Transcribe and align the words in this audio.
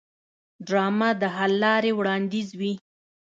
ډرامه 0.67 1.09
د 1.21 1.23
حل 1.35 1.51
لارې 1.63 1.91
وړاندیزوي 1.95 2.73